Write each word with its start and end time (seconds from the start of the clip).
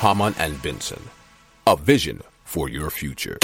Hamann 0.00 0.34
and 0.38 0.60
Benson, 0.60 1.02
a 1.66 1.74
vision 1.74 2.20
for 2.44 2.68
your 2.68 2.90
future. 2.90 3.38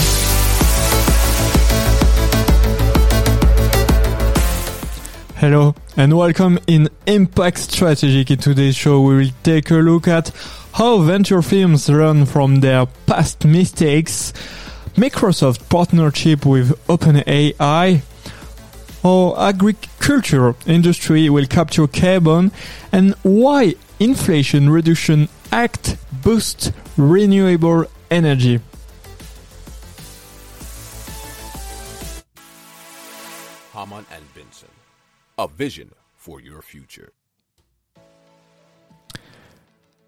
Hello 5.36 5.74
and 5.96 6.14
welcome 6.14 6.58
in 6.66 6.90
Impact 7.06 7.56
Strategic. 7.56 8.30
In 8.30 8.36
today's 8.36 8.76
show, 8.76 9.00
we 9.00 9.16
will 9.16 9.30
take 9.42 9.70
a 9.70 9.76
look 9.76 10.06
at 10.06 10.30
how 10.74 10.98
venture 10.98 11.40
firms 11.40 11.88
learn 11.88 12.26
from 12.26 12.60
their 12.60 12.84
past 13.06 13.46
mistakes, 13.46 14.34
Microsoft 14.94 15.70
partnership 15.70 16.44
with 16.44 16.78
OpenAI, 16.86 18.02
how 19.02 19.34
agriculture 19.38 20.54
industry 20.66 21.30
will 21.30 21.46
capture 21.46 21.86
carbon, 21.86 22.52
and 22.92 23.14
why 23.22 23.74
Inflation 23.98 24.68
Reduction 24.68 25.30
Act 25.50 25.96
boosts 26.22 26.72
renewable 26.96 27.84
energy. 28.10 28.60
Hamann 33.72 34.06
and 34.12 34.34
Benson, 34.34 34.68
a 35.38 35.48
vision 35.48 35.90
for 36.14 36.40
your 36.40 36.62
future. 36.62 37.12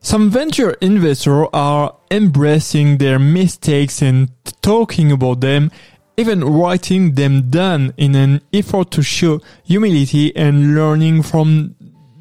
Some 0.00 0.30
venture 0.30 0.72
investors 0.82 1.48
are 1.54 1.96
embracing 2.10 2.98
their 2.98 3.18
mistakes 3.18 4.02
and 4.02 4.30
talking 4.60 5.10
about 5.10 5.40
them, 5.40 5.70
even 6.18 6.44
writing 6.44 7.14
them 7.14 7.50
down 7.50 7.94
in 7.96 8.14
an 8.14 8.42
effort 8.52 8.90
to 8.92 9.02
show 9.02 9.40
humility 9.64 10.36
and 10.36 10.76
learning 10.76 11.22
from 11.22 11.74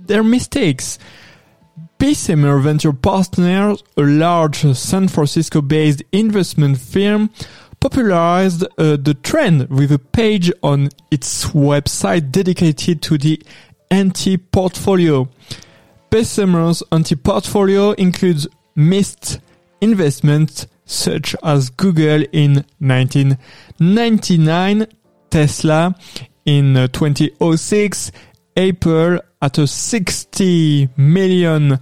their 0.07 0.23
mistakes. 0.23 0.97
Bessemer 2.03 2.59
Venture 2.59 2.91
Partners, 2.91 3.81
a 3.95 4.01
large 4.01 4.65
San 4.75 5.07
Francisco 5.07 5.61
based 5.61 6.03
investment 6.11 6.77
firm, 6.77 7.29
popularized 7.79 8.65
uh, 8.77 8.97
the 8.97 9.15
trend 9.23 9.69
with 9.69 9.89
a 9.89 9.99
page 9.99 10.51
on 10.61 10.89
its 11.11 11.45
website 11.51 12.29
dedicated 12.29 13.01
to 13.03 13.17
the 13.17 13.41
anti 13.89 14.35
portfolio. 14.35 15.29
Bessemer's 16.09 16.83
anti-portfolio 16.91 17.91
includes 17.91 18.49
missed 18.75 19.39
investments 19.79 20.67
such 20.83 21.37
as 21.41 21.69
Google 21.69 22.25
in 22.33 22.65
1999, 22.79 24.87
Tesla 25.29 25.95
in 26.43 26.75
uh, 26.75 26.87
2006, 26.87 28.11
Apple 28.57 29.21
at 29.43 29.57
a 29.57 29.67
60 29.67 30.89
million 30.95 31.77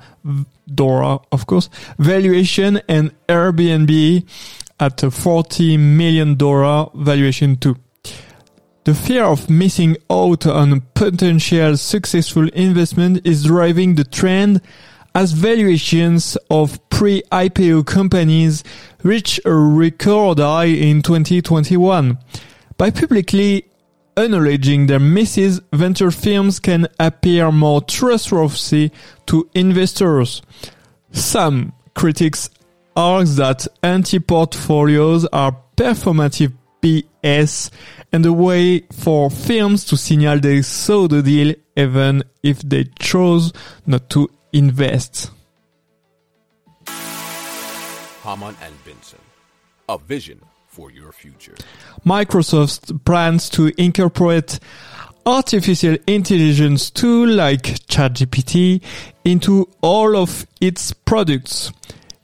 dollar, 0.74 1.20
of 1.32 1.46
course, 1.46 1.70
valuation 2.00 2.82
and 2.90 3.12
Airbnb 3.28 4.28
at 4.80 5.04
a 5.04 5.12
40 5.12 5.78
million 5.78 6.36
dollar 6.36 6.90
valuation 6.96 7.56
too. 7.56 7.78
The 8.84 8.96
fear 8.96 9.26
of 9.26 9.48
missing 9.48 9.96
out 10.10 10.48
on 10.48 10.82
potential 10.96 11.78
successful 11.78 12.50
investment 12.50 13.26
is 13.28 13.44
driving 13.44 13.94
the 13.94 14.06
trend 14.06 14.62
as 15.14 15.34
valuations 15.34 16.36
of 16.50 16.80
pre-IPO 16.90 17.86
companies 17.86 18.64
reach 19.04 19.40
a 19.46 19.54
record 19.54 20.40
high 20.40 20.66
in 20.66 21.04
2021. 21.04 22.18
By 22.78 22.90
publicly 22.90 23.71
acknowledging 24.18 24.88
their 24.88 25.00
misses, 25.00 25.62
venture 25.74 26.12
firms 26.12 26.60
can 26.60 26.88
appear 27.00 27.52
more 27.52 27.82
trustworthy 27.82 28.92
to 29.28 29.50
investors. 29.54 30.42
Some 31.12 31.74
critics 31.94 32.50
argue 32.96 33.34
that 33.36 33.68
anti-portfolios 33.84 35.26
are 35.28 35.56
performative 35.76 36.54
BS 36.82 37.70
and 38.12 38.26
a 38.26 38.34
way 38.34 38.82
for 38.92 39.30
firms 39.30 39.86
to 39.86 39.98
signal 39.98 40.40
they 40.40 40.62
saw 40.62 41.08
the 41.08 41.22
deal 41.22 41.54
even 41.76 42.24
if 42.44 42.62
they 42.62 42.86
chose 43.00 43.54
not 43.86 44.10
to 44.10 44.30
invest. 44.52 45.32
Hamann 48.24 48.56
and 48.62 48.86
Benson, 48.86 49.20
a 49.90 49.98
vision 49.98 50.42
for 50.72 50.90
your 50.90 51.12
future. 51.12 51.56
Microsoft 52.06 53.04
plans 53.04 53.50
to 53.50 53.74
incorporate 53.78 54.58
artificial 55.26 55.98
intelligence 56.08 56.90
tool 56.90 57.28
like 57.28 57.64
ChatGPT 57.88 58.82
into 59.26 59.70
all 59.82 60.16
of 60.16 60.48
its 60.62 60.94
products. 60.94 61.74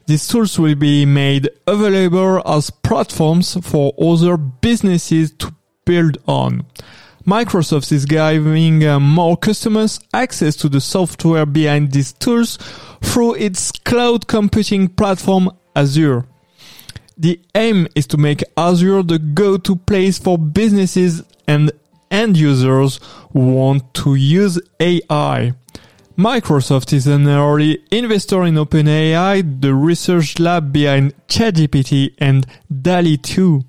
These 0.05 0.29
tools 0.29 0.57
will 0.57 0.75
be 0.75 1.05
made 1.05 1.49
available 1.67 2.41
as 2.45 2.69
platforms 2.69 3.57
for 3.61 3.93
other 3.99 4.37
businesses 4.37 5.33
to 5.39 5.53
build 5.83 6.17
on. 6.25 6.65
Microsoft 7.25 7.91
is 7.91 8.05
giving 8.05 8.85
uh, 8.85 9.01
more 9.01 9.35
customers 9.35 9.99
access 10.13 10.55
to 10.55 10.69
the 10.69 10.79
software 10.79 11.45
behind 11.45 11.91
these 11.91 12.13
tools 12.13 12.57
through 13.03 13.35
its 13.35 13.73
cloud 13.73 14.25
computing 14.27 14.87
platform 14.87 15.51
Azure. 15.75 16.25
The 17.19 17.39
aim 17.55 17.87
is 17.95 18.05
to 18.07 18.17
make 18.17 18.43
Azure 18.55 19.01
the 19.01 19.17
go-to 19.17 19.75
place 19.75 20.19
for 20.19 20.37
businesses 20.37 21.23
and 21.47 21.71
end 22.11 22.37
users 22.37 22.99
who 23.33 23.39
want 23.53 23.91
to 23.95 24.13
use 24.13 24.59
AI. 24.79 25.53
Microsoft 26.15 26.93
is 26.93 27.07
an 27.07 27.27
early 27.27 27.83
investor 27.91 28.43
in 28.43 28.53
OpenAI, 28.55 29.61
the 29.61 29.73
research 29.73 30.39
lab 30.39 30.71
behind 30.71 31.13
ChatGPT 31.27 32.13
and 32.19 32.45
DALL-E 32.81 33.17
2. 33.17 33.63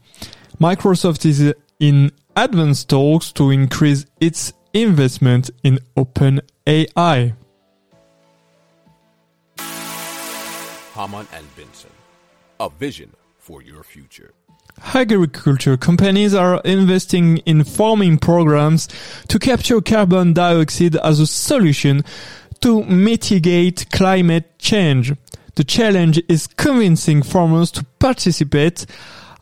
Microsoft 0.60 1.24
is 1.24 1.54
in 1.80 2.12
advanced 2.36 2.90
talks 2.90 3.32
to 3.32 3.50
increase 3.50 4.04
its 4.20 4.52
investment 4.74 5.50
in 5.62 5.78
OpenAI. 5.96 7.34
Hamann 10.94 11.28
and 11.32 11.56
Benson, 11.56 11.90
a 12.60 12.68
vision 12.68 13.10
for 13.48 13.62
your 13.62 13.82
future. 13.82 14.34
Agriculture 14.92 15.78
companies 15.78 16.34
are 16.34 16.60
investing 16.66 17.38
in 17.38 17.64
farming 17.64 18.18
programs 18.18 18.88
to 19.26 19.38
capture 19.38 19.80
carbon 19.80 20.34
dioxide 20.34 20.96
as 20.96 21.18
a 21.18 21.26
solution 21.26 22.04
to 22.60 22.84
mitigate 22.84 23.90
climate 23.90 24.58
change. 24.58 25.14
The 25.54 25.64
challenge 25.64 26.20
is 26.28 26.46
convincing 26.46 27.22
farmers 27.22 27.70
to 27.72 27.84
participate 27.98 28.84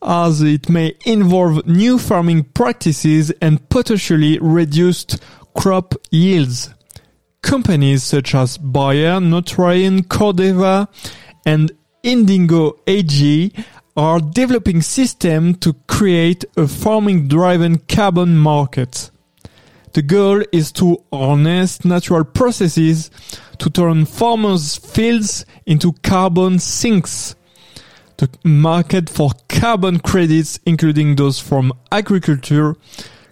as 0.01 0.41
it 0.41 0.69
may 0.69 0.95
involve 1.05 1.67
new 1.67 1.99
farming 1.99 2.45
practices 2.55 3.33
and 3.43 3.69
potentially 3.71 4.39
reduced 4.39 5.21
crop 5.57 5.97
yields. 6.13 6.71
Companies 7.43 8.05
such 8.05 8.37
as 8.37 8.57
Bayer, 8.57 9.19
Nutrien, 9.19 10.07
Corteva, 10.07 10.87
and 11.45 11.73
Indigo 12.07 12.79
AG 12.87 13.53
are 13.97 14.21
developing 14.21 14.83
systems 14.83 15.59
to 15.59 15.75
create 15.87 16.45
a 16.57 16.69
farming 16.69 17.29
driven 17.29 17.79
carbon 17.79 18.37
market. 18.37 19.11
The 19.95 20.03
goal 20.03 20.43
is 20.53 20.73
to 20.73 21.03
harness 21.11 21.83
natural 21.85 22.25
processes 22.25 23.11
to 23.59 23.71
turn 23.71 24.05
farmers' 24.05 24.77
fields 24.77 25.47
into 25.65 25.95
carbon 26.03 26.59
sinks. 26.59 27.35
The 28.19 28.29
market 28.45 29.09
for 29.09 29.31
carbon 29.49 30.01
credits, 30.01 30.59
including 30.67 31.17
those 31.17 31.39
from 31.39 31.73
agriculture, 31.91 32.77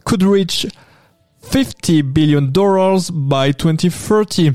could 0.04 0.22
reach 0.22 0.66
$50 1.42 2.14
billion 2.14 2.50
by 3.28 3.52
2030. 3.52 4.54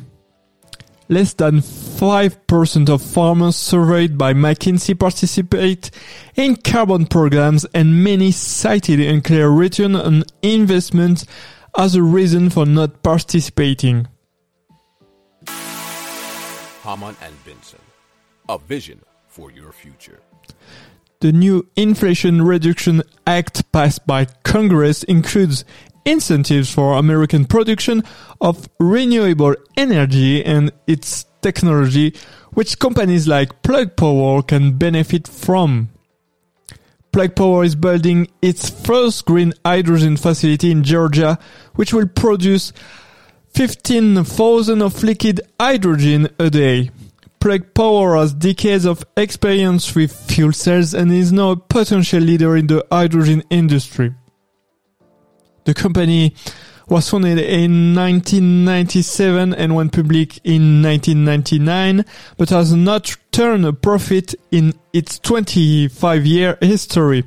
Less 1.09 1.33
than 1.33 1.61
5% 1.99 2.87
of 2.87 3.01
farmers 3.01 3.57
surveyed 3.57 4.17
by 4.17 4.33
McKinsey 4.33 4.97
participate 4.97 5.91
in 6.33 6.55
carbon 6.55 7.05
programs 7.05 7.65
and 7.73 8.05
many 8.05 8.31
cited 8.31 9.01
unclear 9.01 9.49
return 9.49 9.97
on 9.97 10.23
investment 10.41 11.25
as 11.77 11.95
a 11.95 12.01
reason 12.01 12.49
for 12.49 12.65
not 12.65 13.03
participating. 13.03 14.07
Hamann 16.83 17.17
and 17.21 17.35
Benson, 17.43 17.81
a 18.47 18.57
vision 18.57 19.01
for 19.27 19.51
your 19.51 19.73
future. 19.73 20.21
The 21.19 21.33
new 21.33 21.67
Inflation 21.75 22.43
Reduction 22.43 23.03
Act 23.27 23.69
passed 23.73 24.07
by 24.07 24.23
Congress 24.43 25.03
includes 25.03 25.65
incentives 26.05 26.73
for 26.73 26.93
American 26.93 27.43
production 27.43 28.03
of 28.39 28.69
renewable 28.79 29.55
energy 29.75 30.45
and 30.45 30.71
its 30.87 31.25
technology, 31.41 32.13
which 32.53 32.79
companies 32.79 33.27
like 33.27 33.61
Plug 33.61 33.95
Power 33.95 34.41
can 34.41 34.77
benefit 34.77 35.27
from. 35.27 35.89
Plug 37.11 37.35
Power 37.35 37.63
is 37.63 37.75
building 37.75 38.27
its 38.41 38.69
first 38.69 39.25
green 39.25 39.53
hydrogen 39.65 40.17
facility 40.17 40.71
in 40.71 40.83
Georgia, 40.83 41.39
which 41.75 41.93
will 41.93 42.07
produce 42.07 42.71
15,000 43.53 44.81
of 44.81 45.03
liquid 45.03 45.41
hydrogen 45.59 46.29
a 46.39 46.49
day. 46.49 46.91
Plug 47.39 47.73
Power 47.73 48.17
has 48.17 48.33
decades 48.33 48.85
of 48.85 49.03
experience 49.15 49.95
with 49.95 50.13
fuel 50.13 50.51
cells 50.51 50.93
and 50.93 51.11
is 51.11 51.31
now 51.31 51.51
a 51.51 51.57
potential 51.57 52.19
leader 52.19 52.55
in 52.57 52.67
the 52.67 52.85
hydrogen 52.91 53.43
industry. 53.49 54.13
The 55.63 55.73
company 55.73 56.35
was 56.89 57.07
founded 57.07 57.37
in 57.37 57.93
1997 57.93 59.53
and 59.53 59.75
went 59.75 59.93
public 59.93 60.39
in 60.43 60.81
1999, 60.81 62.03
but 62.37 62.49
has 62.49 62.73
not 62.73 63.15
turned 63.31 63.65
a 63.65 63.73
profit 63.73 64.33
in 64.51 64.73
its 64.91 65.19
25 65.19 66.25
year 66.25 66.57
history. 66.61 67.23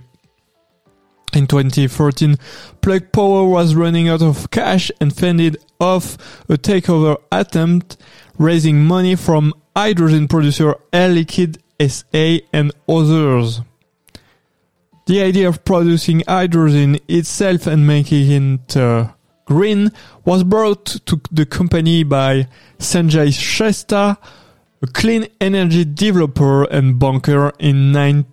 In 1.33 1.47
2014, 1.47 2.37
Plug 2.83 3.13
Power 3.13 3.49
was 3.49 3.75
running 3.75 4.09
out 4.09 4.21
of 4.21 4.51
cash 4.51 4.91
and 5.01 5.17
fended 5.17 5.57
off 5.81 6.17
a 6.49 6.59
takeover 6.59 7.17
attempt, 7.31 7.97
raising 8.39 8.85
money 8.85 9.15
from 9.15 9.55
hydrogen 9.75 10.29
producer 10.29 10.75
Air 10.93 11.09
Liquide 11.11 11.59
SA 11.81 12.45
and 12.53 12.73
others. 12.89 13.63
The 15.07 15.23
idea 15.23 15.49
of 15.49 15.65
producing 15.65 16.23
hydrogen 16.29 16.99
itself 17.09 17.67
and 17.67 17.87
making 17.87 18.31
it 18.31 18.77
uh, 18.77 19.13
green 19.45 19.91
was 20.25 20.45
brought 20.45 20.85
to 21.07 21.21
the 21.31 21.47
company 21.47 22.03
by 22.03 22.49
Sanjay 22.79 23.29
Shrestha, 23.29 24.17
a 24.81 24.87
clean 24.89 25.27
energy 25.41 25.85
developer 25.85 26.65
and 26.65 26.99
banker 26.99 27.53
in, 27.59 27.93
nine, 27.93 28.27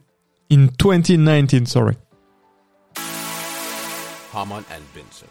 in 0.50 0.70
2019. 0.70 1.66
Sorry. 1.66 1.98
Hamann 4.32 4.66
and 4.72 4.94
Benson, 4.94 5.28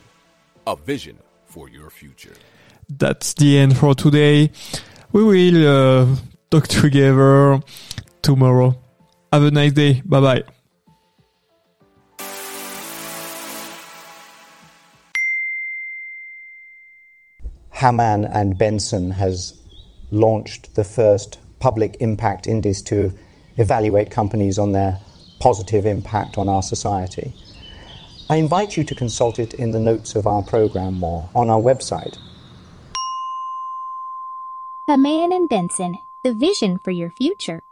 a 0.66 0.76
vision 0.76 1.18
for 1.46 1.68
your 1.68 1.90
future. 1.90 2.34
That's 2.88 3.34
the 3.34 3.58
end 3.58 3.76
for 3.76 3.94
today. 3.94 4.50
We 5.12 5.24
will 5.24 5.66
uh, 5.66 6.16
talk 6.50 6.68
together 6.68 7.60
tomorrow. 8.22 8.78
Have 9.32 9.44
a 9.44 9.50
nice 9.50 9.72
day. 9.72 10.02
Bye 10.04 10.20
bye. 10.20 10.57
Hamann 17.78 18.24
and 18.24 18.58
Benson 18.58 19.12
has 19.12 19.54
launched 20.10 20.74
the 20.74 20.82
first 20.82 21.38
public 21.60 21.96
impact 22.00 22.48
index 22.48 22.82
to 22.82 23.12
evaluate 23.56 24.10
companies 24.10 24.58
on 24.58 24.72
their 24.72 24.98
positive 25.38 25.86
impact 25.86 26.38
on 26.38 26.48
our 26.48 26.62
society. 26.62 27.34
I 28.28 28.36
invite 28.36 28.76
you 28.76 28.82
to 28.82 28.94
consult 28.96 29.38
it 29.38 29.54
in 29.54 29.70
the 29.70 29.78
notes 29.78 30.16
of 30.16 30.26
our 30.26 30.42
program 30.42 31.04
or 31.04 31.30
on 31.36 31.50
our 31.50 31.60
website. 31.60 32.18
Hamann 34.88 35.32
and 35.32 35.48
Benson, 35.48 35.98
the 36.24 36.34
vision 36.34 36.78
for 36.78 36.90
your 36.90 37.10
future. 37.10 37.62